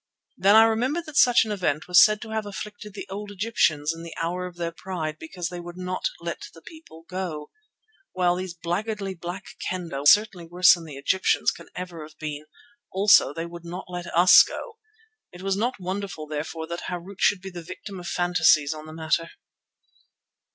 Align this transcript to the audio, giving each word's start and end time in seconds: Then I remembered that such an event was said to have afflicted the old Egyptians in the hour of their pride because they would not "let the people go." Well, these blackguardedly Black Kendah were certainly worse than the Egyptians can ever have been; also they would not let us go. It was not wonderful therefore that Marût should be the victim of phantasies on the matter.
Then 0.35 0.55
I 0.55 0.63
remembered 0.63 1.05
that 1.05 1.15
such 1.15 1.45
an 1.45 1.51
event 1.51 1.87
was 1.87 2.03
said 2.03 2.23
to 2.23 2.31
have 2.31 2.47
afflicted 2.47 2.95
the 2.95 3.05
old 3.07 3.29
Egyptians 3.29 3.93
in 3.93 4.01
the 4.01 4.15
hour 4.19 4.47
of 4.47 4.55
their 4.55 4.71
pride 4.71 5.17
because 5.19 5.49
they 5.49 5.59
would 5.59 5.77
not 5.77 6.09
"let 6.19 6.47
the 6.55 6.61
people 6.63 7.05
go." 7.07 7.51
Well, 8.11 8.35
these 8.37 8.55
blackguardedly 8.55 9.21
Black 9.21 9.45
Kendah 9.59 9.99
were 9.99 10.05
certainly 10.07 10.47
worse 10.47 10.73
than 10.73 10.85
the 10.85 10.97
Egyptians 10.97 11.51
can 11.51 11.69
ever 11.75 12.01
have 12.01 12.17
been; 12.17 12.47
also 12.91 13.31
they 13.31 13.45
would 13.45 13.63
not 13.63 13.85
let 13.89 14.07
us 14.17 14.41
go. 14.41 14.79
It 15.31 15.43
was 15.43 15.55
not 15.55 15.79
wonderful 15.79 16.25
therefore 16.25 16.65
that 16.65 16.85
Marût 16.89 17.19
should 17.19 17.39
be 17.43 17.51
the 17.51 17.61
victim 17.61 17.99
of 17.99 18.07
phantasies 18.07 18.73
on 18.73 18.87
the 18.87 18.93
matter. 18.93 19.29